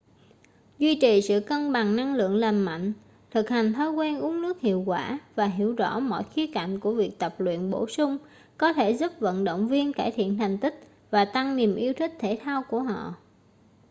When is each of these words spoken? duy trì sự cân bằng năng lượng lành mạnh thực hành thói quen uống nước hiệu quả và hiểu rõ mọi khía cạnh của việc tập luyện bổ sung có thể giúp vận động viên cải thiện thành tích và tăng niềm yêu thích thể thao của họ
duy 0.79 0.97
trì 1.01 1.21
sự 1.21 1.39
cân 1.47 1.71
bằng 1.73 1.95
năng 1.95 2.15
lượng 2.15 2.35
lành 2.35 2.57
mạnh 2.61 2.93
thực 3.31 3.49
hành 3.49 3.73
thói 3.73 3.91
quen 3.91 4.19
uống 4.19 4.41
nước 4.41 4.61
hiệu 4.61 4.83
quả 4.87 5.19
và 5.35 5.45
hiểu 5.45 5.75
rõ 5.75 5.99
mọi 5.99 6.23
khía 6.23 6.47
cạnh 6.53 6.79
của 6.79 6.93
việc 6.93 7.19
tập 7.19 7.35
luyện 7.37 7.71
bổ 7.71 7.87
sung 7.87 8.17
có 8.57 8.73
thể 8.73 8.91
giúp 8.91 9.11
vận 9.19 9.43
động 9.43 9.67
viên 9.67 9.93
cải 9.93 10.11
thiện 10.11 10.37
thành 10.37 10.57
tích 10.57 10.79
và 11.11 11.25
tăng 11.25 11.55
niềm 11.55 11.75
yêu 11.75 11.93
thích 11.93 12.11
thể 12.19 12.39
thao 12.43 12.63
của 12.69 12.81
họ 12.83 13.15